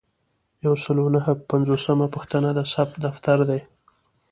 [0.65, 3.61] یو سل او نهه پنځوسمه پوښتنه د ثبت دفتر دی.